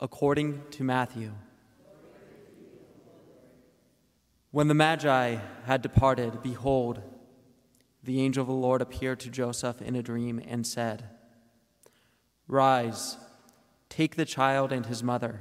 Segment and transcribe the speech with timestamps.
[0.00, 1.32] according to Matthew.
[4.50, 7.02] When the Magi had departed, behold,
[8.02, 11.08] the angel of the Lord appeared to Joseph in a dream and said,
[12.46, 13.16] Rise,
[13.88, 15.40] take the child and his mother,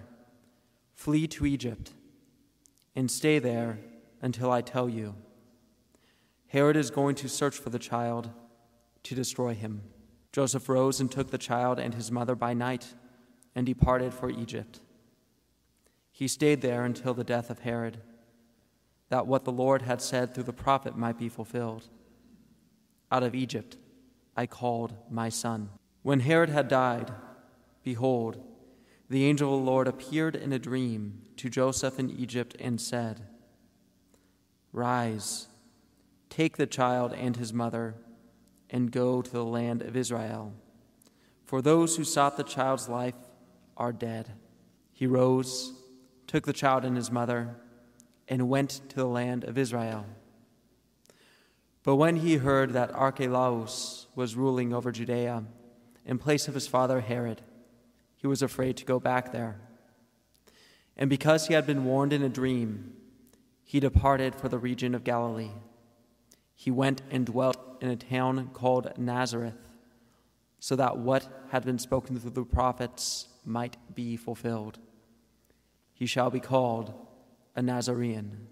[0.93, 1.91] flee to Egypt,
[2.95, 3.79] and stay there
[4.21, 5.15] until I tell you.
[6.47, 8.29] Herod is going to search for the child
[9.03, 9.81] to destroy him.
[10.31, 12.93] Joseph rose and took the child and his mother by night
[13.55, 14.79] and departed for Egypt.
[16.11, 17.99] He stayed there until the death of Herod,
[19.09, 21.89] that what the Lord had said through the prophet might be fulfilled.
[23.11, 23.77] Out of Egypt
[24.35, 25.69] I called my son.
[26.01, 27.11] When Herod had died,
[27.83, 28.43] behold,
[29.09, 33.27] the angel of the Lord appeared in a dream to Joseph in Egypt and said,
[34.71, 35.47] Rise,
[36.29, 37.95] take the child and his mother,
[38.69, 40.53] and go to the land of Israel.
[41.45, 43.13] For those who sought the child's life
[43.77, 44.31] are dead.
[44.91, 45.73] He rose,
[46.27, 47.55] took the child and his mother,
[48.27, 50.05] and went to the land of Israel.
[51.83, 55.43] But when he heard that Archelaus was ruling over Judea
[56.05, 57.41] in place of his father Herod,
[58.15, 59.59] he was afraid to go back there.
[60.95, 62.93] And because he had been warned in a dream,
[63.63, 65.51] he departed for the region of Galilee.
[66.55, 69.57] He went and dwelt in a town called Nazareth,
[70.63, 74.79] so that what had been spoken through the prophets might be fulfilled.
[75.93, 76.93] He shall be called
[77.53, 78.47] a Nazarene.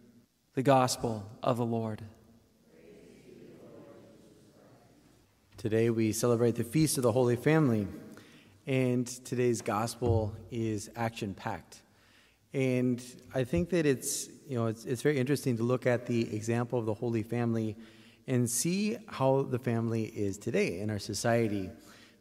[0.54, 2.02] The Gospel of the Lord.
[5.56, 7.88] Today we celebrate the Feast of the Holy Family,
[8.68, 11.82] and today's Gospel is action packed.
[12.52, 13.02] And
[13.34, 16.78] I think that it's, you know, it's, it's very interesting to look at the example
[16.78, 17.78] of the Holy Family
[18.28, 21.70] and see how the family is today in our society.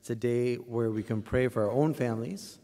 [0.01, 2.59] It's a day where we can pray for our own families,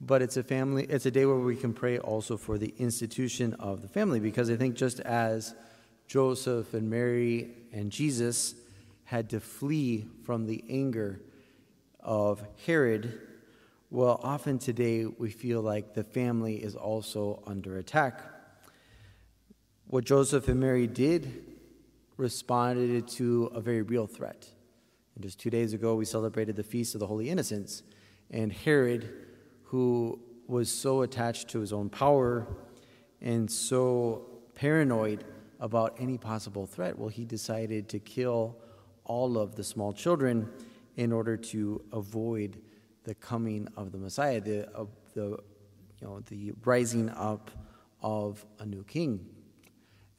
[0.00, 3.54] but it's a family it's a day where we can pray also for the institution
[3.54, 5.54] of the family because I think just as
[6.08, 8.56] Joseph and Mary and Jesus
[9.04, 11.20] had to flee from the anger
[12.00, 13.20] of Herod,
[13.90, 18.22] well, often today we feel like the family is also under attack.
[19.86, 21.44] What Joseph and Mary did
[22.16, 24.48] responded to a very real threat.
[25.14, 27.82] And just two days ago, we celebrated the Feast of the Holy Innocents,
[28.30, 29.12] and Herod
[29.64, 32.46] who was so attached to his own power
[33.20, 35.24] and so paranoid
[35.60, 38.56] about any possible threat, well, he decided to kill
[39.04, 40.48] all of the small children
[40.96, 42.60] in order to avoid
[43.04, 44.68] the coming of the Messiah, the,
[45.14, 45.38] the,
[46.00, 47.50] you know, the rising up
[48.02, 49.24] of a new king.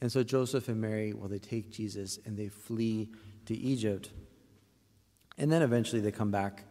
[0.01, 3.09] And so Joseph and Mary, well, they take Jesus and they flee
[3.45, 4.11] to Egypt.
[5.37, 6.63] And then eventually they come back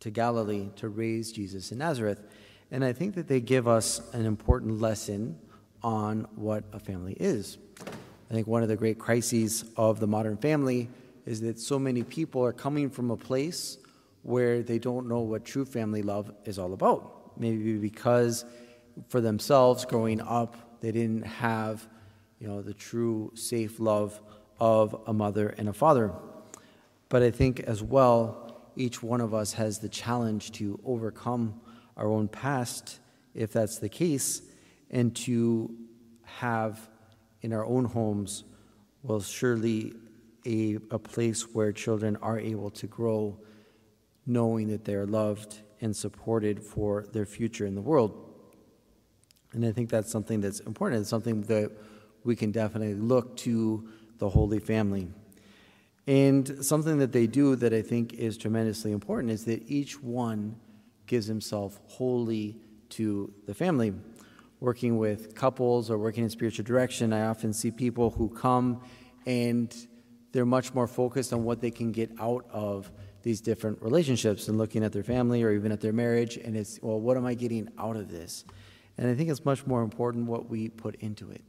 [0.00, 2.20] to Galilee to raise Jesus in Nazareth.
[2.70, 5.38] And I think that they give us an important lesson
[5.82, 7.58] on what a family is.
[8.30, 10.88] I think one of the great crises of the modern family
[11.26, 13.78] is that so many people are coming from a place
[14.22, 17.38] where they don't know what true family love is all about.
[17.38, 18.44] Maybe because
[19.08, 21.86] for themselves growing up, they didn't have,
[22.38, 24.20] you know, the true safe love
[24.58, 26.12] of a mother and a father.
[27.12, 31.60] But I think as well, each one of us has the challenge to overcome
[31.98, 33.00] our own past,
[33.34, 34.40] if that's the case,
[34.90, 35.76] and to
[36.22, 36.88] have
[37.42, 38.44] in our own homes,
[39.02, 39.92] well, surely
[40.46, 43.38] a, a place where children are able to grow
[44.24, 48.14] knowing that they're loved and supported for their future in the world.
[49.52, 51.02] And I think that's something that's important.
[51.02, 51.72] It's something that
[52.24, 53.86] we can definitely look to
[54.16, 55.08] the Holy Family.
[56.06, 60.56] And something that they do that I think is tremendously important is that each one
[61.06, 62.56] gives himself wholly
[62.90, 63.92] to the family.
[64.60, 68.80] Working with couples or working in spiritual direction, I often see people who come
[69.26, 69.74] and
[70.32, 72.90] they're much more focused on what they can get out of
[73.22, 76.36] these different relationships and looking at their family or even at their marriage.
[76.36, 78.44] And it's, well, what am I getting out of this?
[78.98, 81.42] And I think it's much more important what we put into it.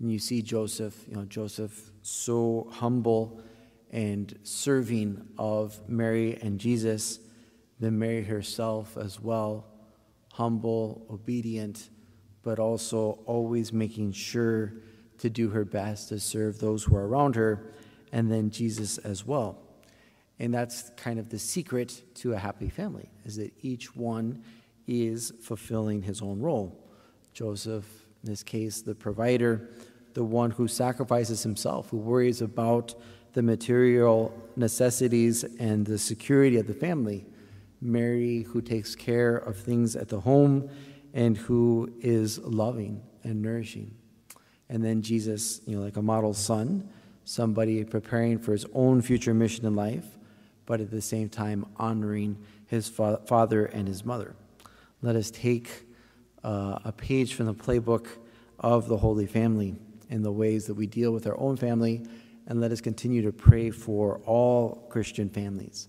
[0.00, 3.40] And you see Joseph, you know, Joseph so humble
[3.92, 7.20] and serving of Mary and Jesus,
[7.78, 9.66] then Mary herself as well,
[10.32, 11.90] humble, obedient,
[12.42, 14.72] but also always making sure
[15.18, 17.72] to do her best to serve those who are around her,
[18.12, 19.58] and then Jesus as well.
[20.38, 24.42] And that's kind of the secret to a happy family, is that each one
[24.88, 26.90] is fulfilling his own role.
[27.32, 27.84] Joseph,
[28.24, 29.70] in this case, the provider,
[30.14, 32.94] the one who sacrifices himself, who worries about
[33.32, 37.26] the material necessities and the security of the family.
[37.80, 40.70] Mary, who takes care of things at the home
[41.12, 43.94] and who is loving and nourishing.
[44.68, 46.88] And then Jesus, you know, like a model son,
[47.24, 50.06] somebody preparing for his own future mission in life,
[50.64, 54.34] but at the same time honoring his fa- father and his mother.
[55.02, 55.68] Let us take
[56.44, 58.06] uh, a page from the playbook
[58.58, 59.74] of the Holy Family
[60.08, 62.06] in the ways that we deal with our own family,
[62.46, 65.88] and let us continue to pray for all Christian families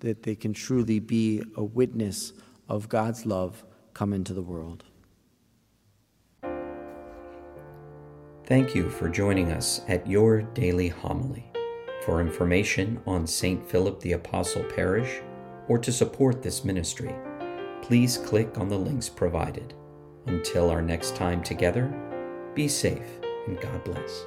[0.00, 2.32] that they can truly be a witness
[2.68, 3.64] of God's love
[3.94, 4.84] come into the world.
[8.46, 11.50] Thank you for joining us at your daily homily.
[12.04, 13.66] For information on St.
[13.66, 15.22] Philip the Apostle Parish
[15.68, 17.14] or to support this ministry,
[17.80, 19.72] please click on the links provided.
[20.26, 21.88] Until our next time together,
[22.54, 24.26] be safe and God bless.